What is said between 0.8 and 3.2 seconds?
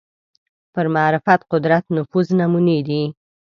معرفت قدرت نفوذ نمونې دي